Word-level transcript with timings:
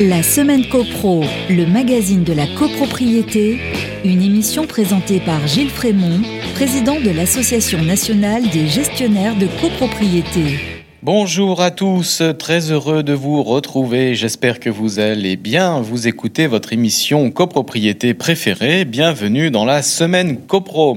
La 0.00 0.22
semaine 0.22 0.66
CoPro, 0.68 1.22
le 1.50 1.66
magazine 1.66 2.24
de 2.24 2.32
la 2.32 2.46
copropriété, 2.46 3.60
une 4.04 4.22
émission 4.22 4.66
présentée 4.66 5.20
par 5.20 5.46
Gilles 5.46 5.70
Frémont, 5.70 6.20
président 6.54 7.00
de 7.00 7.10
l'Association 7.10 7.82
nationale 7.82 8.42
des 8.50 8.66
gestionnaires 8.66 9.36
de 9.36 9.46
copropriété. 9.60 10.71
Bonjour 11.04 11.60
à 11.60 11.72
tous, 11.72 12.22
très 12.38 12.70
heureux 12.70 13.02
de 13.02 13.12
vous 13.12 13.42
retrouver. 13.42 14.14
J'espère 14.14 14.60
que 14.60 14.70
vous 14.70 15.00
allez 15.00 15.34
bien. 15.34 15.80
Vous 15.80 16.06
écoutez 16.06 16.46
votre 16.46 16.72
émission 16.72 17.28
copropriété 17.32 18.14
préférée. 18.14 18.84
Bienvenue 18.84 19.50
dans 19.50 19.64
la 19.64 19.82
semaine 19.82 20.36
copro. 20.36 20.96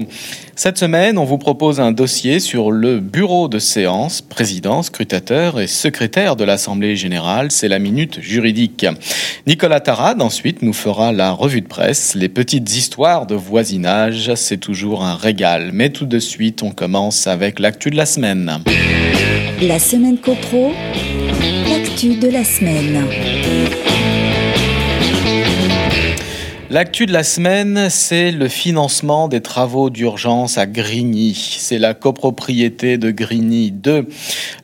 Cette 0.54 0.78
semaine, 0.78 1.18
on 1.18 1.24
vous 1.24 1.38
propose 1.38 1.80
un 1.80 1.90
dossier 1.90 2.38
sur 2.38 2.70
le 2.70 3.00
bureau 3.00 3.48
de 3.48 3.58
séance, 3.58 4.22
président, 4.22 4.84
scrutateur 4.84 5.58
et 5.58 5.66
secrétaire 5.66 6.36
de 6.36 6.44
l'Assemblée 6.44 6.94
générale. 6.94 7.50
C'est 7.50 7.66
la 7.66 7.80
minute 7.80 8.20
juridique. 8.20 8.86
Nicolas 9.48 9.80
Tarade 9.80 10.22
ensuite 10.22 10.62
nous 10.62 10.72
fera 10.72 11.10
la 11.10 11.32
revue 11.32 11.62
de 11.62 11.66
presse, 11.66 12.14
les 12.14 12.28
petites 12.28 12.76
histoires 12.76 13.26
de 13.26 13.34
voisinage. 13.34 14.32
C'est 14.36 14.58
toujours 14.58 15.02
un 15.02 15.16
régal. 15.16 15.70
Mais 15.72 15.90
tout 15.90 16.06
de 16.06 16.20
suite, 16.20 16.62
on 16.62 16.70
commence 16.70 17.26
avec 17.26 17.58
l'actu 17.58 17.90
de 17.90 17.96
la 17.96 18.06
semaine. 18.06 18.60
La 19.62 19.78
semaine 19.78 20.18
copro, 20.18 20.72
l'actu 21.68 22.16
de 22.16 22.28
la 22.28 22.44
semaine. 22.44 23.06
L'actu 26.68 27.06
de 27.06 27.12
la 27.12 27.22
semaine, 27.22 27.86
c'est 27.90 28.32
le 28.32 28.48
financement 28.48 29.28
des 29.28 29.40
travaux 29.40 29.88
d'urgence 29.88 30.58
à 30.58 30.66
Grigny. 30.66 31.32
C'est 31.32 31.78
la 31.78 31.94
copropriété 31.94 32.98
de 32.98 33.12
Grigny 33.12 33.70
2. 33.70 34.08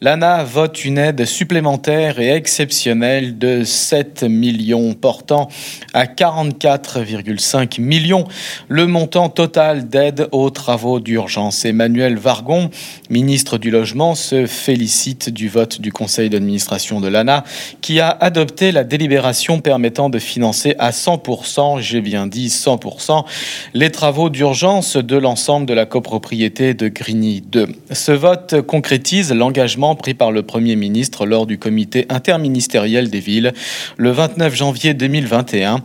L'ANA 0.01 0.42
vote 0.42 0.84
une 0.84 0.98
aide 0.98 1.25
supplémentaire 1.25 2.19
et 2.19 2.30
exceptionnelle 2.30 3.38
de 3.38 3.62
7 3.62 4.25
millions, 4.25 4.94
portant 4.94 5.48
à 5.94 6.06
44,5 6.06 7.81
millions 7.81 8.27
le 8.66 8.89
montant 8.89 9.28
total 9.28 9.89
d'aide 9.89 10.27
aux 10.33 10.50
travaux 10.50 10.98
d'urgence. 10.98 11.64
Emmanuel 11.64 12.16
Vargon, 12.16 12.70
ministre 13.11 13.59
du 13.59 13.70
Logement, 13.70 14.16
se 14.16 14.47
félicite 14.47 15.31
du 15.31 15.48
vote 15.48 15.81
du 15.81 15.92
conseil 15.92 16.31
d'administration 16.31 17.00
de 17.00 17.06
l'ANA 17.06 17.44
qui 17.81 18.00
a 18.00 18.11
adopté 18.11 18.72
la 18.72 18.83
délibération 18.83 19.61
permettant 19.61 20.11
de 20.11 20.19
financer 20.19 20.75
à 20.81 20.91
100% 20.91 21.81
j'ai 21.92 22.00
bien 22.00 22.26
dit 22.26 22.48
100%, 22.48 23.22
les 23.74 23.90
travaux 23.90 24.30
d'urgence 24.30 24.96
de 24.96 25.16
l'ensemble 25.16 25.66
de 25.66 25.74
la 25.74 25.84
copropriété 25.84 26.72
de 26.72 26.88
Grigny 26.88 27.42
2. 27.42 27.68
Ce 27.90 28.12
vote 28.12 28.62
concrétise 28.62 29.30
l'engagement 29.30 29.94
pris 29.94 30.14
par 30.14 30.32
le 30.32 30.42
Premier 30.42 30.74
ministre 30.74 31.26
lors 31.26 31.46
du 31.46 31.58
comité 31.58 32.06
interministériel 32.08 33.10
des 33.10 33.20
villes 33.20 33.52
le 33.98 34.10
29 34.10 34.54
janvier 34.54 34.94
2021 34.94 35.82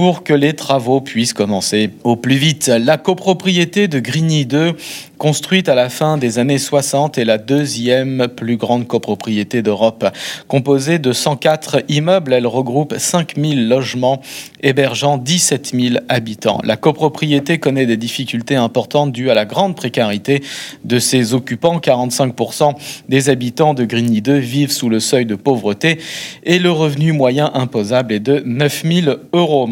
pour 0.00 0.24
que 0.24 0.32
les 0.32 0.54
travaux 0.54 1.02
puissent 1.02 1.34
commencer 1.34 1.90
au 2.04 2.16
plus 2.16 2.36
vite. 2.36 2.68
La 2.68 2.96
copropriété 2.96 3.86
de 3.86 4.00
Grigny 4.00 4.46
2 4.46 4.74
Construite 5.20 5.68
à 5.68 5.74
la 5.74 5.90
fin 5.90 6.16
des 6.16 6.38
années 6.38 6.56
60, 6.56 7.18
est 7.18 7.26
la 7.26 7.36
deuxième 7.36 8.26
plus 8.26 8.56
grande 8.56 8.86
copropriété 8.86 9.60
d'Europe. 9.60 10.06
Composée 10.48 10.98
de 10.98 11.12
104 11.12 11.82
immeubles, 11.90 12.32
elle 12.32 12.46
regroupe 12.46 12.94
5000 12.96 13.68
logements 13.68 14.22
hébergeant 14.62 15.18
17 15.18 15.72
000 15.78 15.96
habitants. 16.08 16.62
La 16.64 16.78
copropriété 16.78 17.58
connaît 17.58 17.84
des 17.84 17.98
difficultés 17.98 18.56
importantes 18.56 19.12
dues 19.12 19.28
à 19.28 19.34
la 19.34 19.44
grande 19.44 19.76
précarité 19.76 20.42
de 20.86 20.98
ses 20.98 21.34
occupants. 21.34 21.76
45% 21.76 22.72
des 23.10 23.28
habitants 23.28 23.74
de 23.74 23.84
Grigny 23.84 24.22
2 24.22 24.38
vivent 24.38 24.72
sous 24.72 24.88
le 24.88 25.00
seuil 25.00 25.26
de 25.26 25.34
pauvreté 25.34 25.98
et 26.44 26.58
le 26.58 26.70
revenu 26.70 27.12
moyen 27.12 27.50
imposable 27.52 28.14
est 28.14 28.20
de 28.20 28.42
9 28.46 28.84
000 28.86 29.16
euros. 29.34 29.68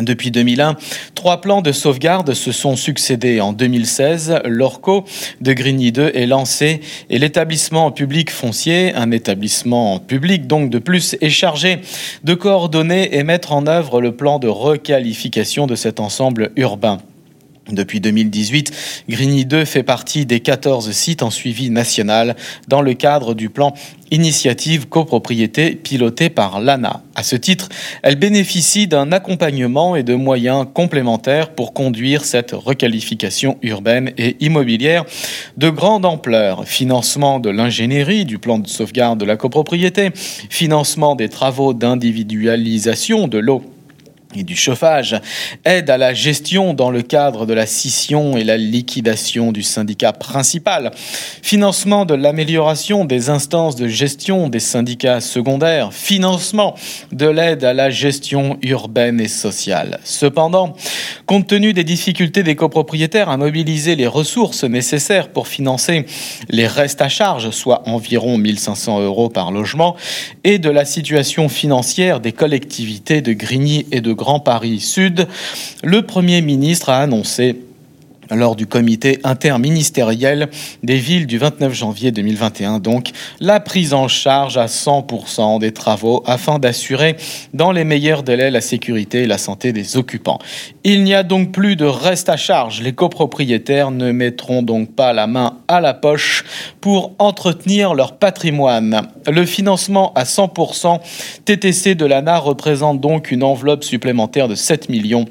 Depuis 0.00 0.30
2001, 0.30 0.76
trois 1.14 1.42
plans 1.42 1.60
de 1.60 1.70
sauvegarde 1.70 2.32
se 2.32 2.50
sont 2.50 2.76
succédés. 2.76 3.42
En 3.42 3.52
2016, 3.52 4.40
l'ORCO 4.46 5.04
de 5.42 5.52
Grigny 5.52 5.92
2 5.92 6.12
est 6.14 6.26
lancé 6.26 6.80
et 7.10 7.18
l'établissement 7.18 7.90
public 7.90 8.30
foncier, 8.30 8.94
un 8.94 9.10
établissement 9.10 9.98
public 9.98 10.46
donc 10.46 10.70
de 10.70 10.78
plus, 10.78 11.16
est 11.20 11.28
chargé 11.28 11.80
de 12.24 12.32
coordonner 12.32 13.18
et 13.18 13.22
mettre 13.22 13.52
en 13.52 13.66
œuvre 13.66 14.00
le 14.00 14.16
plan 14.16 14.38
de 14.38 14.48
requalification 14.48 15.66
de 15.66 15.74
cet 15.74 16.00
ensemble 16.00 16.52
urbain. 16.56 16.98
Depuis 17.70 18.00
2018, 18.00 19.04
Grigny 19.08 19.44
2 19.44 19.64
fait 19.64 19.84
partie 19.84 20.26
des 20.26 20.40
14 20.40 20.90
sites 20.90 21.22
en 21.22 21.30
suivi 21.30 21.70
national 21.70 22.34
dans 22.66 22.82
le 22.82 22.94
cadre 22.94 23.34
du 23.34 23.50
plan 23.50 23.72
Initiative 24.12 24.88
copropriété 24.88 25.74
piloté 25.74 26.28
par 26.28 26.60
l'ANA. 26.60 27.02
À 27.14 27.22
ce 27.22 27.34
titre, 27.34 27.70
elle 28.02 28.16
bénéficie 28.16 28.86
d'un 28.86 29.10
accompagnement 29.10 29.96
et 29.96 30.02
de 30.02 30.14
moyens 30.14 30.66
complémentaires 30.74 31.54
pour 31.54 31.72
conduire 31.72 32.26
cette 32.26 32.50
requalification 32.52 33.56
urbaine 33.62 34.12
et 34.18 34.36
immobilière 34.40 35.06
de 35.56 35.70
grande 35.70 36.04
ampleur. 36.04 36.66
Financement 36.66 37.40
de 37.40 37.48
l'ingénierie 37.48 38.26
du 38.26 38.38
plan 38.38 38.58
de 38.58 38.68
sauvegarde 38.68 39.18
de 39.18 39.24
la 39.24 39.38
copropriété, 39.38 40.10
financement 40.14 41.16
des 41.16 41.30
travaux 41.30 41.72
d'individualisation 41.72 43.28
de 43.28 43.38
l'eau 43.38 43.62
et 44.34 44.42
du 44.42 44.56
chauffage, 44.56 45.20
aide 45.64 45.90
à 45.90 45.98
la 45.98 46.14
gestion 46.14 46.74
dans 46.74 46.90
le 46.90 47.02
cadre 47.02 47.46
de 47.46 47.54
la 47.54 47.66
scission 47.66 48.36
et 48.36 48.44
la 48.44 48.56
liquidation 48.56 49.52
du 49.52 49.62
syndicat 49.62 50.12
principal, 50.12 50.90
financement 51.42 52.04
de 52.04 52.14
l'amélioration 52.14 53.04
des 53.04 53.30
instances 53.30 53.76
de 53.76 53.88
gestion 53.88 54.48
des 54.48 54.60
syndicats 54.60 55.20
secondaires, 55.20 55.92
financement 55.92 56.74
de 57.12 57.26
l'aide 57.26 57.64
à 57.64 57.74
la 57.74 57.90
gestion 57.90 58.58
urbaine 58.62 59.20
et 59.20 59.28
sociale. 59.28 60.00
Cependant, 60.04 60.74
compte 61.26 61.46
tenu 61.46 61.72
des 61.72 61.84
difficultés 61.84 62.42
des 62.42 62.56
copropriétaires 62.56 63.28
à 63.28 63.36
mobiliser 63.36 63.96
les 63.96 64.06
ressources 64.06 64.64
nécessaires 64.64 65.28
pour 65.28 65.48
financer 65.48 66.06
les 66.48 66.66
restes 66.66 67.02
à 67.02 67.08
charge, 67.08 67.50
soit 67.50 67.82
environ 67.88 68.38
1500 68.38 69.00
euros 69.00 69.28
par 69.28 69.52
logement, 69.52 69.96
et 70.44 70.58
de 70.58 70.70
la 70.70 70.84
situation 70.84 71.48
financière 71.48 72.20
des 72.20 72.32
collectivités 72.32 73.20
de 73.20 73.32
Grigny 73.32 73.86
et 73.92 74.00
de 74.00 74.12
Grand 74.22 74.40
Paris 74.40 74.80
Sud, 74.80 75.26
le 75.82 76.02
Premier 76.02 76.42
ministre 76.42 76.90
a 76.90 77.00
annoncé 77.00 77.60
lors 78.34 78.56
du 78.56 78.66
comité 78.66 79.18
interministériel 79.24 80.48
des 80.82 80.96
villes 80.96 81.26
du 81.26 81.38
29 81.38 81.72
janvier 81.72 82.12
2021, 82.12 82.78
donc 82.78 83.10
la 83.40 83.60
prise 83.60 83.94
en 83.94 84.08
charge 84.08 84.56
à 84.56 84.66
100% 84.66 85.60
des 85.60 85.72
travaux 85.72 86.22
afin 86.26 86.58
d'assurer 86.58 87.16
dans 87.54 87.72
les 87.72 87.84
meilleurs 87.84 88.22
délais 88.22 88.50
la 88.50 88.60
sécurité 88.60 89.22
et 89.22 89.26
la 89.26 89.38
santé 89.38 89.72
des 89.72 89.96
occupants. 89.96 90.38
Il 90.84 91.04
n'y 91.04 91.14
a 91.14 91.22
donc 91.22 91.52
plus 91.52 91.76
de 91.76 91.84
reste 91.84 92.28
à 92.28 92.36
charge. 92.36 92.82
Les 92.82 92.92
copropriétaires 92.92 93.90
ne 93.90 94.12
mettront 94.12 94.62
donc 94.62 94.94
pas 94.94 95.12
la 95.12 95.26
main 95.26 95.58
à 95.68 95.80
la 95.80 95.94
poche 95.94 96.44
pour 96.80 97.12
entretenir 97.18 97.94
leur 97.94 98.16
patrimoine. 98.16 99.02
Le 99.30 99.46
financement 99.46 100.12
à 100.14 100.24
100% 100.24 101.00
TTC 101.44 101.94
de 101.94 102.06
l'ANA 102.06 102.38
représente 102.38 103.00
donc 103.00 103.30
une 103.30 103.42
enveloppe 103.42 103.84
supplémentaire 103.84 104.48
de 104.48 104.54
7 104.54 104.88
millions 104.88 105.26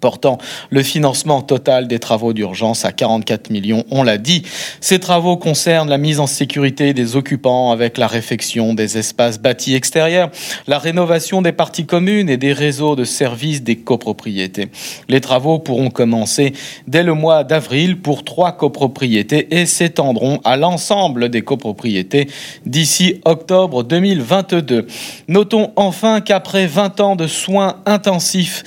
portant 0.00 0.38
le 0.70 0.82
financement 0.82 1.42
total 1.42 1.88
des 1.88 1.98
travaux 1.98 2.32
d'urgence 2.32 2.84
à 2.84 2.92
44 2.92 3.50
millions, 3.50 3.84
on 3.90 4.02
l'a 4.02 4.18
dit. 4.18 4.42
Ces 4.80 4.98
travaux 4.98 5.36
concernent 5.36 5.88
la 5.88 5.98
mise 5.98 6.20
en 6.20 6.26
sécurité 6.26 6.94
des 6.94 7.16
occupants 7.16 7.70
avec 7.70 7.98
la 7.98 8.06
réfection 8.06 8.74
des 8.74 8.98
espaces 8.98 9.40
bâtis 9.40 9.74
extérieurs, 9.74 10.30
la 10.66 10.78
rénovation 10.78 11.42
des 11.42 11.52
parties 11.52 11.86
communes 11.86 12.28
et 12.28 12.36
des 12.36 12.52
réseaux 12.52 12.96
de 12.96 13.04
services 13.04 13.62
des 13.62 13.76
copropriétés. 13.76 14.68
Les 15.08 15.20
travaux 15.20 15.58
pourront 15.58 15.90
commencer 15.90 16.52
dès 16.86 17.02
le 17.02 17.14
mois 17.14 17.44
d'avril 17.44 18.00
pour 18.00 18.24
trois 18.24 18.52
copropriétés 18.52 19.54
et 19.54 19.66
s'étendront 19.66 20.40
à 20.44 20.56
l'ensemble 20.56 21.28
des 21.28 21.42
copropriétés 21.42 22.28
d'ici 22.66 23.20
octobre 23.24 23.82
2022. 23.82 24.86
Notons 25.28 25.72
enfin 25.76 26.20
qu'après 26.20 26.66
20 26.66 27.00
ans 27.00 27.16
de 27.16 27.26
soins 27.26 27.82
intensifs 27.86 28.64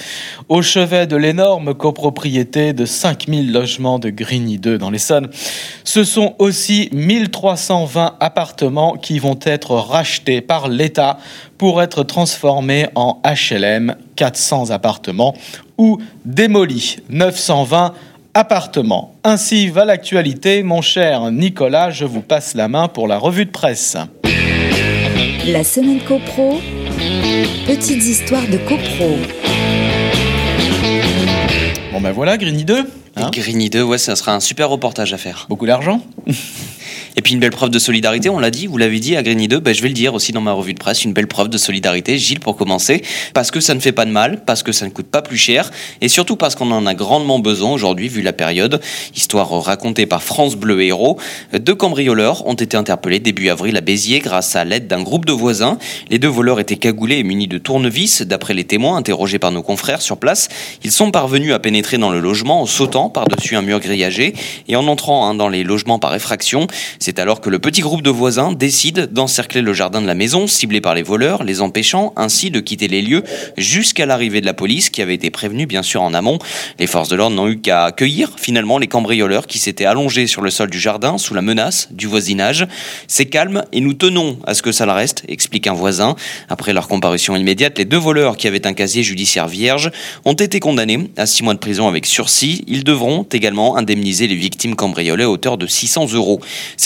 au 0.50 0.62
chevet 0.62 1.08
de 1.08 1.15
l'énorme 1.16 1.74
copropriété 1.74 2.74
de 2.74 2.86
5000 2.86 3.52
logements 3.52 4.00
de 4.00 4.10
Grigny 4.10 4.58
2 4.58 4.78
dans 4.78 4.90
l'Essonne. 4.90 5.30
Ce 5.84 6.04
sont 6.04 6.36
aussi 6.40 6.90
1320 6.92 8.16
appartements 8.20 8.94
qui 8.94 9.20
vont 9.20 9.40
être 9.44 9.72
rachetés 9.72 10.42
par 10.42 10.68
l'État 10.68 11.18
pour 11.58 11.82
être 11.82 12.04
transformés 12.04 12.88
en 12.96 13.22
HLM, 13.26 13.96
400 14.16 14.72
appartements, 14.72 15.36
ou 15.78 16.00
démolis, 16.26 16.98
920 17.10 17.94
appartements. 18.34 19.16
Ainsi 19.24 19.70
va 19.70 19.86
l'actualité, 19.86 20.62
mon 20.64 20.82
cher 20.82 21.32
Nicolas, 21.32 21.90
je 21.90 22.06
vous 22.06 22.22
passe 22.22 22.54
la 22.54 22.68
main 22.68 22.88
pour 22.88 23.08
la 23.08 23.18
revue 23.18 23.46
de 23.46 23.52
presse. 23.52 23.98
La 25.48 25.64
semaine 25.64 26.00
copro, 26.02 26.60
petites 27.66 28.04
histoires 28.04 28.48
de 28.48 28.58
copro. 28.58 29.45
Bon 31.96 32.02
ben 32.02 32.12
voilà, 32.12 32.38
Grigny 32.38 32.66
2. 32.66 32.86
Hein 33.16 33.30
Grigny 33.32 33.70
2, 33.70 33.82
ouais, 33.82 33.98
ça 33.98 34.18
sera 34.18 34.36
un 34.36 34.42
super 34.42 34.70
reportage 34.70 35.14
à 35.14 35.18
faire. 35.18 35.46
Beaucoup 35.48 35.66
d'argent 35.66 36.02
Et 37.18 37.22
puis 37.22 37.34
une 37.34 37.40
belle 37.40 37.52
preuve 37.52 37.70
de 37.70 37.80
solidarité, 37.80 38.30
on 38.30 38.40
l'a 38.40 38.52
dit, 38.52 38.68
vous 38.68 38.78
l'avez 38.78 39.00
dit 39.00 39.16
à 39.16 39.24
Grigny 39.24 39.48
2, 39.48 39.60
ben, 39.60 39.74
je 39.74 39.82
vais 39.82 39.88
le 39.88 39.94
dire 39.94 40.14
aussi 40.14 40.32
dans 40.32 40.42
ma 40.42 40.52
revue 40.52 40.74
de 40.74 40.80
presse, 40.80 41.06
une 41.06 41.14
belle 41.14 41.28
preuve 41.28 41.50
de 41.50 41.58
solidarité, 41.58 42.18
Gilles 42.18 42.42
pour 42.42 42.58
commencer, 42.58 43.04
parce 43.34 43.52
que 43.52 43.60
ça 43.60 43.74
ne 43.74 43.80
fait 43.80 43.94
pas 43.94 44.06
de 44.06 44.12
mal, 44.12 44.44
parce 44.46 44.64
que 44.64 44.72
ça 44.72 44.86
ne 44.86 44.92
coûte 44.92 45.08
pas 45.08 45.22
plus 45.22 45.38
cher, 45.38 45.72
et 46.02 46.10
surtout 46.10 46.36
parce 46.36 46.56
qu'on 46.56 46.72
en 46.72 46.86
a 46.86 46.94
grandement 46.94 47.40
besoin 47.40 47.72
aujourd'hui 47.72 48.10
vu 48.10 48.22
la 48.22 48.34
période. 48.34 48.82
Histoire 49.16 49.50
racontée 49.64 50.06
par 50.06 50.24
France 50.24 50.56
Bleu 50.56 50.82
Héros, 50.82 51.18
deux 51.54 51.76
cambrioleurs 51.76 52.46
ont 52.48 52.54
été 52.54 52.76
interpellés 52.76 53.20
début 53.20 53.50
avril 53.50 53.78
à 53.78 53.82
Béziers 53.82 54.20
grâce 54.20 54.56
à 54.56 54.66
l'aide 54.66 54.88
d'un 54.88 55.02
groupe 55.02 55.26
de 55.26 55.32
voisins. 55.32 55.78
Les 56.10 56.20
deux 56.20 56.28
voleurs 56.28 56.60
étaient 56.60 56.76
cagoulés 56.76 57.18
et 57.18 57.24
munis 57.24 57.48
de 57.48 57.58
tournevis, 57.58 58.24
d'après 58.24 58.54
les 58.54 58.66
témoins 58.66 58.98
interrogés 58.98 59.40
par 59.40 59.52
nos 59.52 59.64
confrères 59.64 60.02
sur 60.02 60.18
place. 60.18 60.50
Ils 60.84 60.92
sont 60.92 61.12
parvenus 61.12 61.54
à 61.54 61.60
pénétrer 61.60 61.98
dans 61.98 62.10
le 62.10 62.20
logement 62.20 62.62
en 62.62 62.66
sautant 62.66 63.10
par-dessus 63.10 63.56
un 63.56 63.62
mur 63.62 63.80
grillagé 63.80 64.34
et 64.68 64.76
en 64.76 64.88
entrant 64.88 65.30
hein, 65.30 65.36
dans 65.36 65.50
les 65.50 65.64
logements 65.64 66.00
par 66.00 66.14
effraction. 66.14 66.68
C'est 67.06 67.20
alors 67.20 67.40
que 67.40 67.52
le 67.52 67.60
petit 67.60 67.82
groupe 67.82 68.02
de 68.02 68.10
voisins 68.10 68.52
décide 68.52 69.14
d'encercler 69.14 69.62
le 69.62 69.74
jardin 69.74 70.02
de 70.02 70.08
la 70.08 70.16
maison, 70.16 70.48
ciblé 70.48 70.82
par 70.82 70.96
les 70.96 71.04
voleurs, 71.04 71.44
les 71.44 71.62
empêchant 71.62 72.14
ainsi 72.16 72.50
de 72.50 72.60
quitter 72.60 72.88
les 72.88 73.04
lieux 73.04 73.22
jusqu'à 73.58 74.08
l'arrivée 74.08 74.42
de 74.42 74.48
la 74.48 74.56
police 74.56 74.90
qui 74.90 75.04
avait 75.04 75.14
été 75.14 75.30
prévenue 75.30 75.68
bien 75.68 75.84
sûr 75.84 76.02
en 76.02 76.16
amont. 76.16 76.40
Les 76.80 76.88
forces 76.88 77.10
de 77.10 77.16
l'ordre 77.16 77.36
n'ont 77.36 77.48
eu 77.48 77.60
qu'à 77.60 77.84
accueillir 77.84 78.32
finalement 78.38 78.80
les 78.80 78.88
cambrioleurs 78.88 79.46
qui 79.46 79.60
s'étaient 79.60 79.86
allongés 79.86 80.26
sur 80.26 80.42
le 80.42 80.50
sol 80.50 80.72
du 80.72 80.80
jardin 80.80 81.20
sous 81.20 81.36
la 81.36 81.44
menace 81.44 81.90
du 81.92 82.08
voisinage. 82.08 82.66
C'est 83.08 83.26
calme 83.26 83.66
et 83.72 83.82
nous 83.82 83.94
tenons 83.94 84.40
à 84.48 84.56
ce 84.56 84.64
que 84.64 84.72
ça 84.72 84.88
le 84.88 84.92
reste, 84.94 85.26
explique 85.28 85.68
un 85.68 85.74
voisin. 85.74 86.16
Après 86.50 86.74
leur 86.74 86.88
comparution 86.88 87.36
immédiate, 87.36 87.78
les 87.78 87.86
deux 87.86 88.00
voleurs 88.00 88.36
qui 88.36 88.48
avaient 88.48 88.66
un 88.66 88.74
casier 88.74 89.04
judiciaire 89.04 89.48
vierge 89.48 89.92
ont 90.26 90.34
été 90.34 90.60
condamnés 90.60 91.12
à 91.18 91.28
six 91.28 91.44
mois 91.44 91.54
de 91.54 91.60
prison 91.60 91.88
avec 91.88 92.08
sursis. 92.08 92.64
Ils 92.66 92.84
devront 92.84 93.28
également 93.32 93.78
indemniser 93.78 94.26
les 94.26 94.34
victimes 94.34 94.76
cambriolées 94.76 95.26
à 95.26 95.30
hauteur 95.30 95.60
de 95.60 95.68
600 95.68 96.12
euros. 96.14 96.42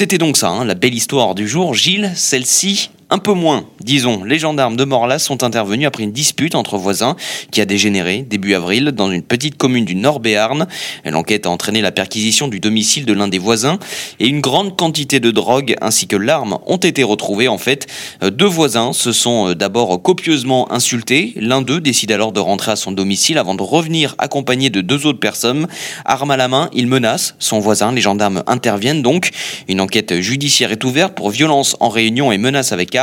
C'était 0.10 0.26
donc 0.26 0.38
ça, 0.38 0.50
hein, 0.50 0.66
la 0.66 0.74
belle 0.74 0.96
histoire 0.96 1.36
du 1.36 1.48
jour. 1.48 1.76
Gilles, 1.76 2.12
celle-ci 2.16 2.90
un 3.12 3.18
peu 3.18 3.34
moins, 3.34 3.66
disons, 3.82 4.24
les 4.24 4.38
gendarmes 4.38 4.78
de 4.78 4.84
Morlas 4.84 5.18
sont 5.18 5.44
intervenus 5.44 5.88
après 5.88 6.04
une 6.04 6.12
dispute 6.12 6.54
entre 6.54 6.78
voisins 6.78 7.16
qui 7.52 7.60
a 7.60 7.66
dégénéré 7.66 8.22
début 8.22 8.54
avril 8.54 8.92
dans 8.92 9.12
une 9.12 9.24
petite 9.24 9.58
commune 9.58 9.84
du 9.84 9.96
Nord 9.96 10.20
Béarn. 10.20 10.68
L'enquête 11.06 11.48
a 11.48 11.50
entraîné 11.50 11.82
la 11.82 11.92
perquisition 11.92 12.48
du 12.48 12.60
domicile 12.60 13.06
de 13.06 13.14
l'un 13.14 13.28
des 13.28 13.40
voisins 13.40 13.80
et 14.20 14.28
une 14.28 14.42
grande 14.42 14.78
quantité 14.78 15.20
de 15.20 15.32
drogue 15.32 15.76
ainsi 15.82 16.06
que 16.06 16.16
l'arme 16.16 16.60
ont 16.68 16.78
été 16.78 17.02
retrouvées. 17.02 17.48
En 17.48 17.58
fait, 17.58 17.88
deux 18.22 18.46
voisins 18.46 18.94
se 18.94 19.12
sont 19.12 19.54
d'abord 19.54 20.02
copieusement 20.04 20.72
insultés. 20.72 21.34
L'un 21.36 21.64
d'eux 21.64 21.82
décide 21.82 22.12
alors 22.12 22.32
de 22.32 22.40
rentrer 22.40 22.74
à 22.74 22.76
son 22.76 22.92
domicile 22.92 23.40
avant 23.40 23.56
de 23.56 23.64
revenir 23.64 24.14
accompagné 24.20 24.70
de 24.70 24.82
deux 24.82 25.08
autres 25.08 25.20
personnes. 25.20 25.68
Arme 26.06 26.30
à 26.30 26.38
la 26.38 26.48
main, 26.48 26.70
il 26.74 26.86
menace 26.86 27.36
son 27.40 27.60
voisin. 27.60 27.92
Les 27.92 28.02
gendarmes 28.02 28.44
interviennent 28.46 29.02
donc. 29.02 29.32
Une 29.68 29.82
enquête 29.82 30.22
judiciaire 30.22 30.72
est 30.72 30.84
ouverte 30.84 31.16
pour 31.16 31.32
violence 31.32 31.76
en 31.80 31.90
réunion 31.90 32.32
et 32.32 32.38
menace 32.38 32.72
avec 32.72 32.99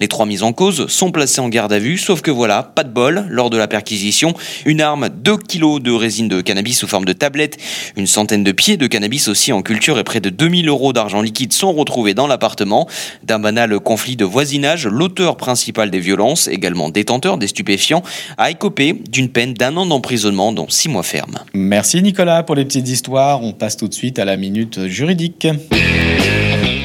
les 0.00 0.08
trois 0.08 0.26
mises 0.26 0.42
en 0.42 0.52
cause 0.52 0.86
sont 0.88 1.10
placées 1.10 1.40
en 1.40 1.48
garde 1.48 1.72
à 1.72 1.78
vue, 1.78 1.98
sauf 1.98 2.20
que 2.20 2.30
voilà, 2.30 2.62
pas 2.62 2.84
de 2.84 2.90
bol, 2.90 3.26
lors 3.28 3.50
de 3.50 3.56
la 3.56 3.68
perquisition, 3.68 4.34
une 4.64 4.80
arme, 4.80 5.08
2 5.08 5.36
kilos 5.38 5.80
de 5.80 5.92
résine 5.92 6.28
de 6.28 6.40
cannabis 6.40 6.78
sous 6.78 6.86
forme 6.86 7.04
de 7.04 7.12
tablette, 7.12 7.58
une 7.96 8.06
centaine 8.06 8.44
de 8.44 8.52
pieds 8.52 8.76
de 8.76 8.86
cannabis 8.86 9.28
aussi 9.28 9.52
en 9.52 9.62
culture 9.62 9.98
et 9.98 10.04
près 10.04 10.20
de 10.20 10.30
2000 10.30 10.68
euros 10.68 10.92
d'argent 10.92 11.22
liquide 11.22 11.52
sont 11.52 11.72
retrouvés 11.72 12.14
dans 12.14 12.26
l'appartement. 12.26 12.88
D'un 13.22 13.38
banal 13.38 13.78
conflit 13.80 14.16
de 14.16 14.24
voisinage, 14.24 14.86
l'auteur 14.86 15.36
principal 15.36 15.90
des 15.90 16.00
violences, 16.00 16.48
également 16.48 16.88
détenteur 16.88 17.38
des 17.38 17.46
stupéfiants, 17.46 18.02
a 18.38 18.50
écopé 18.50 18.94
d'une 19.10 19.28
peine 19.28 19.54
d'un 19.54 19.76
an 19.76 19.86
d'emprisonnement 19.86 20.52
dont 20.52 20.66
6 20.68 20.88
mois 20.88 21.02
ferme. 21.02 21.38
Merci 21.54 22.02
Nicolas 22.02 22.42
pour 22.42 22.54
les 22.54 22.64
petites 22.64 22.88
histoires. 22.88 23.42
On 23.42 23.52
passe 23.52 23.76
tout 23.76 23.88
de 23.88 23.94
suite 23.94 24.18
à 24.18 24.24
la 24.24 24.36
minute 24.36 24.86
juridique. 24.86 25.46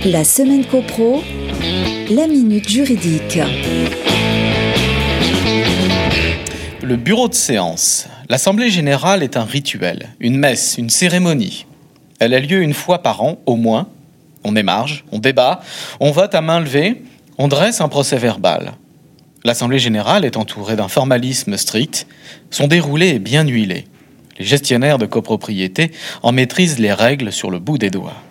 La 0.06 0.24
semaine 0.24 0.66
copro 0.66 1.22
la 2.12 2.28
minute 2.28 2.68
juridique. 2.68 3.40
Le 6.84 6.96
bureau 6.98 7.30
de 7.30 7.34
séance. 7.34 8.08
L'Assemblée 8.28 8.70
générale 8.70 9.24
est 9.24 9.38
un 9.38 9.46
rituel, 9.46 10.10
une 10.20 10.38
messe, 10.38 10.78
une 10.78 10.90
cérémonie. 10.90 11.66
Elle 12.20 12.34
a 12.34 12.40
lieu 12.40 12.62
une 12.62 12.74
fois 12.74 13.02
par 13.02 13.24
an, 13.24 13.40
au 13.46 13.56
moins. 13.56 13.88
On 14.44 14.58
émarge, 14.58 15.06
on 15.14 15.20
débat, 15.20 15.62
on 16.02 16.12
vote 16.12 16.36
à 16.36 16.42
main 16.42 16.60
levée, 16.60 17.02
on 17.38 17.48
dresse 17.48 17.80
un 17.80 17.88
procès 17.88 18.18
verbal. 18.18 18.74
L'Assemblée 19.46 19.80
générale 19.80 20.26
est 20.26 20.36
entourée 20.36 20.76
d'un 20.76 20.90
formalisme 20.90 21.56
strict. 21.56 22.08
Son 22.50 22.68
déroulé 22.68 23.08
est 23.08 23.20
bien 23.20 23.48
huilé. 23.48 23.86
Les 24.38 24.46
gestionnaires 24.46 24.98
de 24.98 25.06
copropriété 25.06 25.92
en 26.24 26.34
maîtrisent 26.34 26.80
les 26.80 26.92
règles 26.92 27.32
sur 27.32 27.52
le 27.52 27.60
bout 27.60 27.78
des 27.78 27.90
doigts. 27.90 28.22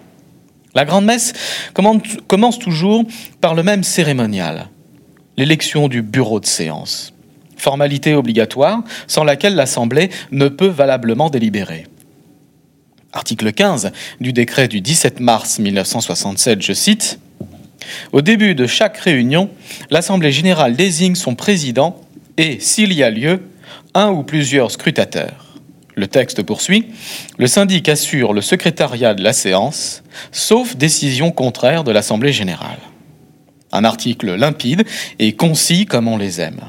La 0.74 0.84
grande 0.84 1.04
messe 1.04 1.32
commence 1.74 2.58
toujours 2.58 3.04
par 3.40 3.54
le 3.54 3.62
même 3.62 3.82
cérémonial, 3.82 4.68
l'élection 5.36 5.88
du 5.88 6.02
bureau 6.02 6.38
de 6.38 6.46
séance, 6.46 7.12
formalité 7.56 8.14
obligatoire 8.14 8.82
sans 9.06 9.24
laquelle 9.24 9.56
l'Assemblée 9.56 10.10
ne 10.30 10.48
peut 10.48 10.68
valablement 10.68 11.28
délibérer. 11.28 11.86
Article 13.12 13.52
15 13.52 13.90
du 14.20 14.32
décret 14.32 14.68
du 14.68 14.80
17 14.80 15.18
mars 15.18 15.58
1967, 15.58 16.62
je 16.62 16.72
cite, 16.72 17.18
Au 18.12 18.22
début 18.22 18.54
de 18.54 18.68
chaque 18.68 18.98
réunion, 18.98 19.50
l'Assemblée 19.90 20.30
générale 20.30 20.76
désigne 20.76 21.16
son 21.16 21.34
président 21.34 22.00
et, 22.36 22.60
s'il 22.60 22.92
y 22.92 23.02
a 23.02 23.10
lieu, 23.10 23.42
un 23.94 24.10
ou 24.10 24.22
plusieurs 24.22 24.70
scrutateurs. 24.70 25.49
Le 25.94 26.06
texte 26.06 26.42
poursuit. 26.42 26.86
Le 27.38 27.46
syndic 27.46 27.88
assure 27.88 28.32
le 28.32 28.40
secrétariat 28.40 29.14
de 29.14 29.22
la 29.22 29.32
séance, 29.32 30.02
sauf 30.32 30.76
décision 30.76 31.30
contraire 31.30 31.84
de 31.84 31.90
l'Assemblée 31.90 32.32
générale. 32.32 32.78
Un 33.72 33.84
article 33.84 34.34
limpide 34.34 34.84
et 35.18 35.32
concis 35.32 35.86
comme 35.86 36.08
on 36.08 36.16
les 36.16 36.40
aime. 36.40 36.60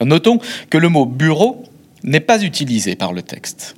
Notons 0.00 0.38
que 0.70 0.78
le 0.78 0.88
mot 0.88 1.06
bureau 1.06 1.64
n'est 2.02 2.20
pas 2.20 2.42
utilisé 2.42 2.96
par 2.96 3.12
le 3.12 3.22
texte. 3.22 3.76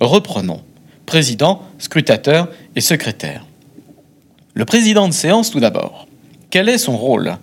Reprenons. 0.00 0.62
Président, 1.06 1.62
scrutateur 1.78 2.48
et 2.76 2.80
secrétaire. 2.80 3.46
Le 4.54 4.64
président 4.64 5.08
de 5.08 5.14
séance 5.14 5.50
tout 5.50 5.60
d'abord. 5.60 6.06
Quel 6.50 6.68
est 6.68 6.78
son 6.78 6.96
rôle? 6.96 7.36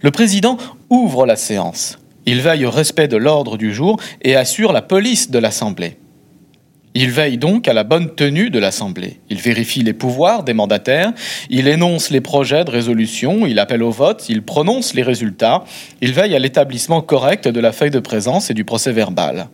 Le 0.00 0.10
président 0.10 0.56
ouvre 0.90 1.26
la 1.26 1.36
séance. 1.36 1.98
Il 2.24 2.40
veille 2.40 2.64
au 2.64 2.70
respect 2.70 3.08
de 3.08 3.16
l'ordre 3.16 3.56
du 3.56 3.74
jour 3.74 3.98
et 4.22 4.36
assure 4.36 4.72
la 4.72 4.82
police 4.82 5.30
de 5.30 5.38
l'Assemblée. 5.38 5.98
Il 6.94 7.10
veille 7.10 7.38
donc 7.38 7.68
à 7.68 7.72
la 7.72 7.84
bonne 7.84 8.14
tenue 8.14 8.50
de 8.50 8.58
l'Assemblée. 8.58 9.20
Il 9.30 9.38
vérifie 9.38 9.82
les 9.82 9.94
pouvoirs 9.94 10.42
des 10.42 10.52
mandataires, 10.52 11.12
il 11.48 11.66
énonce 11.66 12.10
les 12.10 12.20
projets 12.20 12.64
de 12.64 12.70
résolution, 12.70 13.46
il 13.46 13.58
appelle 13.58 13.82
au 13.82 13.90
vote, 13.90 14.28
il 14.28 14.42
prononce 14.42 14.92
les 14.92 15.02
résultats, 15.02 15.64
il 16.02 16.12
veille 16.12 16.34
à 16.34 16.38
l'établissement 16.38 17.00
correct 17.00 17.48
de 17.48 17.60
la 17.60 17.72
feuille 17.72 17.90
de 17.90 17.98
présence 17.98 18.50
et 18.50 18.54
du 18.54 18.64
procès 18.64 18.92
verbal. 18.92 19.48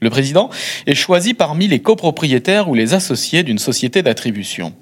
Le 0.00 0.10
président 0.10 0.48
est 0.86 0.94
choisi 0.94 1.34
parmi 1.34 1.66
les 1.66 1.80
copropriétaires 1.80 2.68
ou 2.68 2.74
les 2.74 2.94
associés 2.94 3.42
d'une 3.42 3.58
société 3.58 4.02
d'attribution. 4.02 4.72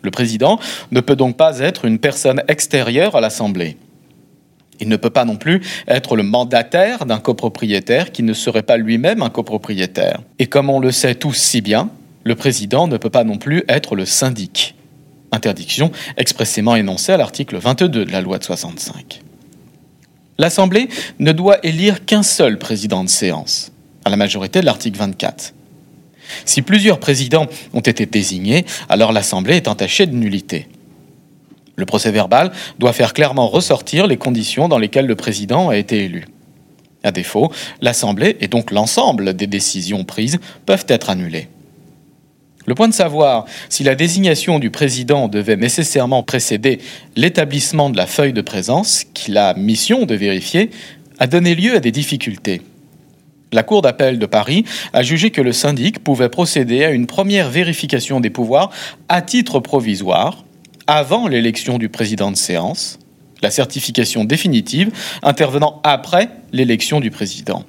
Le 0.00 0.10
président 0.10 0.58
ne 0.92 1.00
peut 1.00 1.16
donc 1.16 1.36
pas 1.36 1.58
être 1.58 1.84
une 1.84 1.98
personne 1.98 2.42
extérieure 2.48 3.16
à 3.16 3.20
l'Assemblée. 3.20 3.76
Il 4.80 4.88
ne 4.88 4.96
peut 4.96 5.10
pas 5.10 5.24
non 5.24 5.36
plus 5.36 5.62
être 5.88 6.16
le 6.16 6.22
mandataire 6.22 7.06
d'un 7.06 7.18
copropriétaire 7.18 8.12
qui 8.12 8.22
ne 8.22 8.32
serait 8.32 8.62
pas 8.62 8.76
lui-même 8.76 9.22
un 9.22 9.30
copropriétaire. 9.30 10.20
Et 10.38 10.46
comme 10.46 10.70
on 10.70 10.80
le 10.80 10.92
sait 10.92 11.14
tous 11.14 11.34
si 11.34 11.60
bien, 11.60 11.90
le 12.24 12.34
président 12.34 12.88
ne 12.88 12.96
peut 12.96 13.10
pas 13.10 13.24
non 13.24 13.38
plus 13.38 13.64
être 13.68 13.94
le 13.94 14.04
syndic. 14.04 14.74
Interdiction 15.32 15.90
expressément 16.16 16.76
énoncée 16.76 17.12
à 17.12 17.16
l'article 17.16 17.56
22 17.56 17.88
de 17.88 18.04
la 18.10 18.20
loi 18.20 18.38
de 18.38 18.44
65. 18.44 19.20
L'Assemblée 20.38 20.88
ne 21.18 21.32
doit 21.32 21.58
élire 21.64 22.04
qu'un 22.04 22.22
seul 22.22 22.58
président 22.58 23.02
de 23.04 23.08
séance, 23.08 23.72
à 24.04 24.10
la 24.10 24.16
majorité 24.16 24.60
de 24.60 24.66
l'article 24.66 24.98
24. 24.98 25.54
Si 26.44 26.62
plusieurs 26.62 26.98
présidents 26.98 27.46
ont 27.72 27.80
été 27.80 28.06
désignés, 28.06 28.66
alors 28.88 29.12
l'Assemblée 29.12 29.56
est 29.56 29.68
entachée 29.68 30.06
de 30.06 30.14
nullité. 30.14 30.68
Le 31.76 31.84
procès 31.84 32.10
verbal 32.10 32.52
doit 32.78 32.92
faire 32.92 33.12
clairement 33.12 33.48
ressortir 33.48 34.06
les 34.06 34.16
conditions 34.16 34.68
dans 34.68 34.78
lesquelles 34.78 35.06
le 35.06 35.14
président 35.14 35.68
a 35.68 35.76
été 35.76 36.04
élu. 36.04 36.24
À 37.04 37.12
défaut, 37.12 37.52
l'Assemblée 37.80 38.36
et 38.40 38.48
donc 38.48 38.72
l'ensemble 38.72 39.34
des 39.34 39.46
décisions 39.46 40.04
prises 40.04 40.38
peuvent 40.64 40.86
être 40.88 41.10
annulées. 41.10 41.48
Le 42.64 42.74
point 42.74 42.88
de 42.88 42.94
savoir 42.94 43.44
si 43.68 43.84
la 43.84 43.94
désignation 43.94 44.58
du 44.58 44.70
président 44.70 45.28
devait 45.28 45.56
nécessairement 45.56 46.24
précéder 46.24 46.80
l'établissement 47.14 47.90
de 47.90 47.96
la 47.96 48.06
feuille 48.06 48.32
de 48.32 48.40
présence 48.40 49.04
qu'il 49.14 49.38
a 49.38 49.54
mission 49.54 50.04
de 50.04 50.14
vérifier 50.16 50.70
a 51.18 51.28
donné 51.28 51.54
lieu 51.54 51.76
à 51.76 51.80
des 51.80 51.92
difficultés. 51.92 52.62
La 53.52 53.62
Cour 53.62 53.82
d'appel 53.82 54.18
de 54.18 54.26
Paris 54.26 54.64
a 54.92 55.04
jugé 55.04 55.30
que 55.30 55.40
le 55.40 55.52
syndic 55.52 56.00
pouvait 56.02 56.28
procéder 56.28 56.84
à 56.84 56.90
une 56.90 57.06
première 57.06 57.50
vérification 57.50 58.18
des 58.18 58.30
pouvoirs 58.30 58.70
à 59.08 59.22
titre 59.22 59.60
provisoire 59.60 60.44
avant 60.86 61.28
l'élection 61.28 61.78
du 61.78 61.88
président 61.88 62.30
de 62.30 62.36
séance, 62.36 62.98
la 63.42 63.50
certification 63.50 64.24
définitive 64.24 64.90
intervenant 65.22 65.80
après 65.84 66.28
l'élection 66.52 67.00
du 67.00 67.10
président. 67.10 67.64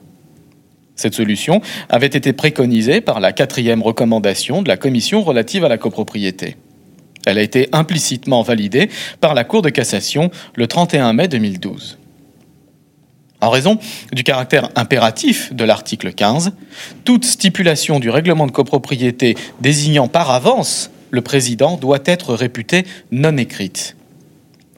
Cette 0.96 1.14
solution 1.14 1.62
avait 1.90 2.08
été 2.08 2.34
préconisée 2.34 3.02
par 3.02 3.20
la 3.20 3.32
quatrième 3.32 3.84
recommandation 3.84 4.62
de 4.62 4.68
la 4.68 4.78
Commission 4.78 5.22
relative 5.22 5.64
à 5.64 5.70
la 5.70 5.78
copropriété. 5.78 6.58
Elle 7.26 7.38
a 7.38 7.42
été 7.42 7.70
implicitement 7.72 8.42
validée 8.42 8.90
par 9.20 9.34
la 9.34 9.44
Cour 9.44 9.62
de 9.62 9.70
cassation 9.70 10.32
le 10.56 10.66
31 10.66 11.14
mai 11.14 11.28
2012. 11.28 12.00
En 13.42 13.52
raison 13.52 13.78
du 14.12 14.24
caractère 14.24 14.70
impératif 14.76 15.54
de 15.54 15.64
l'article 15.64 16.14
15, 16.14 16.54
toute 17.04 17.26
stipulation 17.26 18.00
du 18.00 18.10
règlement 18.10 18.48
de 18.48 18.52
copropriété 18.52 19.36
désignant 19.62 20.08
par 20.08 20.32
avance 20.32 20.90
le 21.12 21.22
président 21.22 21.78
doit 21.78 22.00
être 22.06 22.34
réputée 22.34 22.86
non 23.12 23.38
écrite. 23.38 23.96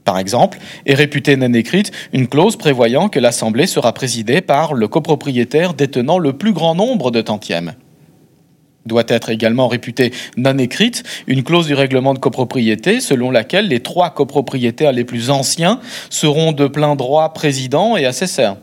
Par 0.06 0.18
exemple, 0.18 0.58
est 0.86 0.96
réputée 0.96 1.36
non 1.36 1.54
écrite 1.54 1.92
une 2.14 2.28
clause 2.28 2.56
prévoyant 2.56 3.10
que 3.10 3.20
l'Assemblée 3.20 3.68
sera 3.68 3.94
présidée 3.94 4.42
par 4.42 4.74
le 4.74 4.88
copropriétaire 4.88 5.74
détenant 5.74 6.18
le 6.18 6.34
plus 6.34 6.54
grand 6.54 6.74
nombre 6.74 7.12
de 7.12 7.22
tantièmes. 7.22 7.74
Doit 8.86 9.04
être 9.08 9.30
également 9.30 9.68
réputée 9.68 10.12
non 10.36 10.58
écrite 10.58 11.04
une 11.28 11.44
clause 11.44 11.68
du 11.68 11.76
règlement 11.76 12.16
de 12.16 12.20
copropriété 12.20 13.02
selon 13.02 13.30
laquelle 13.30 13.68
les 13.68 13.82
trois 13.82 14.10
copropriétaires 14.10 14.94
les 14.94 15.04
plus 15.04 15.30
anciens 15.30 15.80
seront 16.10 16.54
de 16.54 16.66
plein 16.66 16.96
droit 16.96 17.34
président 17.34 17.98
et 17.98 18.06
assesseur. 18.06 18.58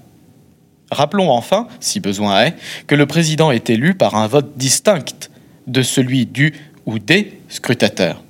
Rappelons 0.90 1.30
enfin, 1.30 1.68
si 1.80 2.00
besoin 2.00 2.46
est, 2.46 2.54
que 2.87 2.94
le 2.94 3.06
président 3.06 3.50
est 3.50 3.70
élu 3.70 3.94
par 3.94 4.14
un 4.14 4.26
vote 4.26 4.56
distinct 4.56 5.30
de 5.66 5.82
celui 5.82 6.26
du 6.26 6.54
ou 6.87 6.99
des 6.99 7.40
scrutateurs. 7.49 8.23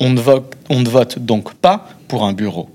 On 0.00 0.10
ne, 0.10 0.20
vote, 0.20 0.56
on 0.70 0.80
ne 0.80 0.88
vote 0.88 1.18
donc 1.18 1.54
pas 1.54 1.88
pour 2.08 2.24
un 2.24 2.32
bureau. 2.32 2.68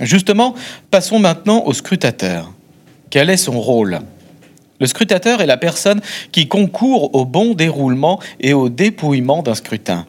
Justement, 0.00 0.54
passons 0.90 1.18
maintenant 1.18 1.64
au 1.64 1.72
scrutateur. 1.72 2.52
Quel 3.10 3.30
est 3.30 3.36
son 3.36 3.60
rôle? 3.60 4.00
Le 4.80 4.86
scrutateur 4.86 5.40
est 5.40 5.46
la 5.46 5.56
personne 5.56 6.00
qui 6.30 6.46
concourt 6.46 7.14
au 7.14 7.24
bon 7.24 7.54
déroulement 7.54 8.20
et 8.38 8.52
au 8.52 8.68
dépouillement 8.68 9.42
d'un 9.42 9.54
scrutin. 9.54 10.06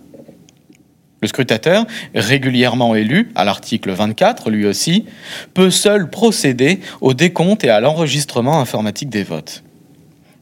Le 1.21 1.27
scrutateur, 1.27 1.85
régulièrement 2.13 2.95
élu, 2.95 3.31
à 3.35 3.43
l'article 3.43 3.91
24 3.91 4.49
lui 4.49 4.65
aussi, 4.65 5.05
peut 5.53 5.71
seul 5.71 6.09
procéder 6.09 6.79
au 7.01 7.13
décompte 7.13 7.63
et 7.63 7.69
à 7.69 7.81
l'enregistrement 7.81 8.61
informatique 8.61 9.09
des 9.09 9.23
votes. 9.23 9.63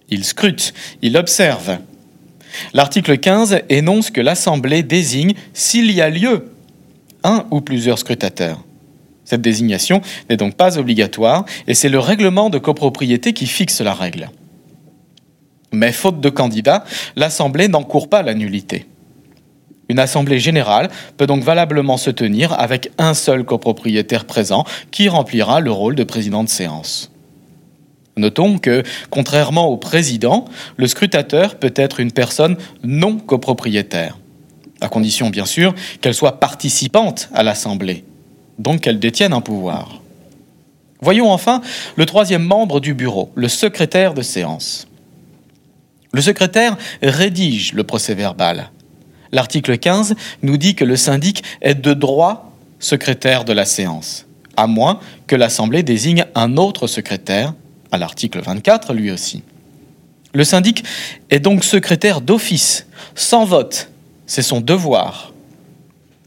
Il 0.10 0.24
scrute, 0.24 0.74
il 1.02 1.18
observe. 1.18 1.80
L'article 2.74 3.18
15 3.18 3.62
énonce 3.70 4.12
que 4.12 4.22
l'Assemblée 4.22 4.84
désigne, 4.84 5.34
s'il 5.54 5.92
y 5.92 6.02
a 6.02 6.10
lieu, 6.10 6.52
un 7.24 7.46
ou 7.52 7.62
plusieurs 7.62 8.00
scrutateurs. 8.00 8.64
Cette 9.26 9.42
désignation 9.42 10.02
n'est 10.30 10.38
donc 10.38 10.56
pas 10.56 10.78
obligatoire 10.78 11.46
et 11.68 11.74
c'est 11.74 11.90
le 11.90 12.00
règlement 12.00 12.50
de 12.50 12.58
copropriété 12.58 13.34
qui 13.34 13.46
fixe 13.46 13.82
la 13.82 13.94
règle. 13.94 14.30
Mais 15.74 15.92
faute 15.92 16.22
de 16.22 16.30
candidats, 16.30 16.86
l'Assemblée 17.18 17.68
n'encourt 17.68 18.10
pas 18.10 18.22
la 18.22 18.34
nullité. 18.34 18.86
Une 19.90 20.00
assemblée 20.00 20.40
générale 20.40 20.90
peut 21.18 21.28
donc 21.28 21.44
valablement 21.44 21.98
se 21.98 22.10
tenir 22.10 22.58
avec 22.60 22.92
un 22.98 23.14
seul 23.14 23.44
copropriétaire 23.44 24.26
présent 24.26 24.66
qui 24.92 25.10
remplira 25.10 25.60
le 25.60 25.72
rôle 25.72 25.96
de 25.96 26.04
président 26.04 26.44
de 26.44 26.50
séance. 26.50 27.12
Notons 28.18 28.58
que, 28.58 28.84
contrairement 29.10 29.68
au 29.68 29.78
président, 29.78 30.46
le 30.76 30.88
scrutateur 30.88 31.56
peut 31.56 31.74
être 31.76 32.00
une 32.00 32.12
personne 32.12 32.58
non 32.84 33.18
copropriétaire, 33.18 34.18
à 34.82 34.90
condition 34.90 35.30
bien 35.30 35.46
sûr 35.46 35.74
qu'elle 36.02 36.14
soit 36.14 36.40
participante 36.40 37.30
à 37.34 37.44
l'Assemblée, 37.44 38.04
donc 38.60 38.82
qu'elle 38.82 39.00
détienne 39.00 39.34
un 39.34 39.42
pouvoir. 39.42 40.02
Voyons 41.02 41.32
enfin 41.32 41.62
le 41.96 42.06
troisième 42.06 42.44
membre 42.44 42.80
du 42.80 42.94
bureau, 42.94 43.32
le 43.36 43.48
secrétaire 43.48 44.14
de 44.14 44.22
séance. 44.24 44.88
Le 46.12 46.22
secrétaire 46.22 46.78
rédige 47.04 47.74
le 47.74 47.84
procès 47.84 48.16
verbal. 48.16 48.72
L'article 49.32 49.78
15 49.78 50.16
nous 50.42 50.58
dit 50.58 50.74
que 50.74 50.86
le 50.86 50.96
syndic 50.96 51.44
est 51.62 51.76
de 51.76 51.94
droit 51.94 52.52
secrétaire 52.80 53.44
de 53.44 53.54
la 53.54 53.66
séance, 53.66 54.26
à 54.56 54.68
moins 54.68 55.00
que 55.28 55.36
l'Assemblée 55.36 55.84
désigne 55.84 56.26
un 56.34 56.58
autre 56.58 56.88
secrétaire, 56.88 57.54
à 57.92 57.98
l'article 57.98 58.42
24 58.42 58.94
lui 58.94 59.12
aussi. 59.12 59.44
Le 60.34 60.44
syndic 60.44 60.84
est 61.30 61.40
donc 61.40 61.64
secrétaire 61.64 62.22
d'office, 62.22 62.88
sans 63.16 63.46
vote, 63.46 63.90
c'est 64.26 64.42
son 64.42 64.62
devoir. 64.62 65.34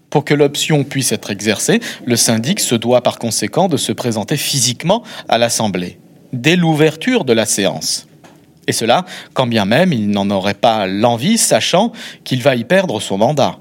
Pour 0.09 0.25
que 0.25 0.35
l'option 0.35 0.83
puisse 0.83 1.13
être 1.13 1.31
exercée, 1.31 1.81
le 2.05 2.17
syndic 2.17 2.59
se 2.59 2.75
doit 2.75 3.03
par 3.03 3.19
conséquent 3.19 3.69
de 3.69 3.77
se 3.77 3.93
présenter 3.93 4.37
physiquement 4.37 5.05
à 5.29 5.39
l'Assemblée, 5.39 6.01
dès 6.33 6.57
l'ouverture 6.57 7.25
de 7.25 7.33
la 7.33 7.47
séance. 7.47 8.09
Et 8.67 8.73
cela, 8.73 9.05
quand 9.35 9.47
bien 9.47 9.65
même 9.65 9.93
il 9.93 10.11
n'en 10.11 10.31
aurait 10.31 10.55
pas 10.55 10.87
l'envie, 10.87 11.39
sachant 11.39 11.93
qu'il 12.25 12.43
va 12.43 12.57
y 12.57 12.65
perdre 12.65 13.01
son 13.01 13.19
mandat. 13.19 13.59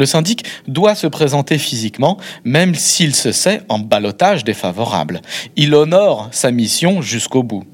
Le 0.00 0.06
syndic 0.06 0.46
doit 0.66 0.94
se 0.94 1.06
présenter 1.06 1.58
physiquement, 1.58 2.16
même 2.42 2.74
s'il 2.74 3.14
se 3.14 3.32
sait 3.32 3.60
en 3.68 3.78
balotage 3.78 4.44
défavorable. 4.44 5.20
Il 5.56 5.74
honore 5.74 6.30
sa 6.32 6.50
mission 6.50 7.02
jusqu'au 7.02 7.42
bout. 7.42 7.64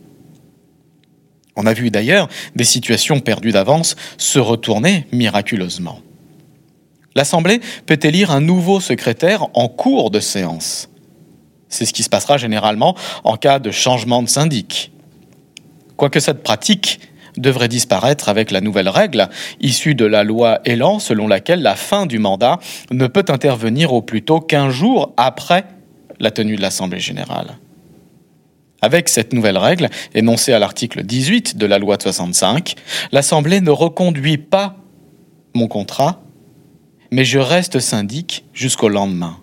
On 1.54 1.66
a 1.66 1.73
vu 1.73 1.92
d'ailleurs 1.92 2.28
des 2.56 2.64
situations 2.64 3.21
perdues 3.21 3.52
d'avance 3.52 3.95
se 4.18 4.40
retourner 4.40 5.06
miraculeusement. 5.12 6.00
L'Assemblée 7.14 7.61
peut 7.87 8.00
élire 8.02 8.33
un 8.33 8.40
nouveau 8.40 8.80
secrétaire 8.80 9.47
en 9.54 9.68
cours 9.68 10.11
de 10.11 10.18
séance. 10.18 10.88
C'est 11.68 11.87
ce 11.87 11.92
qui 11.92 12.02
se 12.02 12.09
passera 12.09 12.38
généralement 12.38 12.97
en 13.23 13.37
cas 13.37 13.61
de 13.61 13.71
changement 13.71 14.25
de 14.25 14.28
syndic 14.28 14.90
quoique 15.97 16.21
cette 16.21 16.42
pratique 16.42 17.00
devrait 17.37 17.69
disparaître 17.69 18.28
avec 18.28 18.50
la 18.50 18.61
nouvelle 18.61 18.88
règle 18.88 19.28
issue 19.61 19.95
de 19.95 20.05
la 20.05 20.25
loi 20.25 20.61
Elan 20.64 20.99
selon 20.99 21.28
laquelle 21.28 21.62
la 21.62 21.76
fin 21.76 22.07
du 22.07 22.19
mandat 22.19 22.59
ne 22.90 23.07
peut 23.07 23.25
intervenir 23.28 23.93
au 23.93 24.02
plus 24.02 24.23
tôt 24.23 24.40
qu'un 24.40 24.71
jour 24.71 25.12
après 25.16 25.64
la 26.21 26.31
tenue 26.31 26.57
de 26.57 26.62
l'Assemblée 26.62 27.00
générale. 27.00 27.59
Avec 28.83 29.09
cette 29.09 29.33
nouvelle 29.33 29.59
règle, 29.59 29.88
énoncée 30.14 30.52
à 30.52 30.59
l'article 30.59 31.02
18 31.02 31.57
de 31.57 31.66
la 31.66 31.78
loi 31.78 31.97
de 31.97 32.02
65, 32.02 32.75
l'Assemblée 33.12 33.61
ne 33.61 33.71
reconduit 33.71 34.38
pas 34.38 34.76
mon 35.55 35.66
contrat, 35.66 36.21
mais 37.11 37.25
je 37.25 37.38
reste 37.38 37.78
syndic 37.78 38.45
jusqu'au 38.52 38.88
lendemain. 38.88 39.38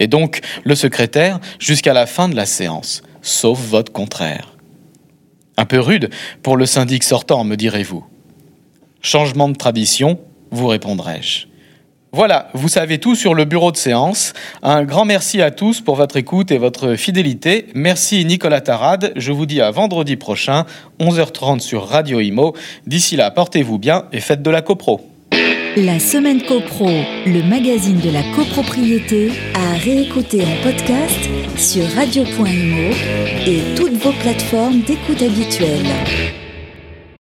Et 0.00 0.08
donc 0.08 0.40
le 0.64 0.74
secrétaire 0.74 1.38
jusqu'à 1.58 1.92
la 1.92 2.06
fin 2.06 2.28
de 2.28 2.34
la 2.34 2.46
séance, 2.46 3.02
sauf 3.22 3.58
vote 3.58 3.90
contraire. 3.90 4.53
Un 5.56 5.66
peu 5.66 5.80
rude 5.80 6.10
pour 6.42 6.56
le 6.56 6.66
syndic 6.66 7.04
sortant, 7.04 7.44
me 7.44 7.56
direz-vous. 7.56 8.04
Changement 9.02 9.48
de 9.48 9.56
tradition, 9.56 10.18
vous 10.50 10.66
répondrai-je. 10.66 11.46
Voilà, 12.12 12.48
vous 12.54 12.68
savez 12.68 12.98
tout 12.98 13.16
sur 13.16 13.34
le 13.34 13.44
bureau 13.44 13.72
de 13.72 13.76
séance. 13.76 14.34
Un 14.62 14.84
grand 14.84 15.04
merci 15.04 15.42
à 15.42 15.50
tous 15.50 15.80
pour 15.80 15.96
votre 15.96 16.16
écoute 16.16 16.52
et 16.52 16.58
votre 16.58 16.94
fidélité. 16.94 17.66
Merci 17.74 18.24
Nicolas 18.24 18.60
Tarade. 18.60 19.12
Je 19.16 19.32
vous 19.32 19.46
dis 19.46 19.60
à 19.60 19.72
vendredi 19.72 20.14
prochain, 20.14 20.64
11h30 21.00 21.58
sur 21.58 21.88
Radio 21.88 22.20
Imo. 22.20 22.54
D'ici 22.86 23.16
là, 23.16 23.32
portez-vous 23.32 23.80
bien 23.80 24.04
et 24.12 24.20
faites 24.20 24.42
de 24.42 24.50
la 24.50 24.62
copro. 24.62 25.13
La 25.76 25.98
semaine 25.98 26.40
copro, 26.40 26.86
le 26.86 27.42
magazine 27.48 27.98
de 27.98 28.10
la 28.10 28.22
copropriété, 28.36 29.32
à 29.54 29.72
réécouter 29.72 30.42
en 30.42 30.62
podcast 30.62 31.18
sur 31.56 31.84
radio.imo 31.96 32.92
et 33.44 33.74
toutes 33.74 33.94
vos 33.94 34.12
plateformes 34.12 34.82
d'écoute 34.82 35.20
habituelles. 35.20 36.43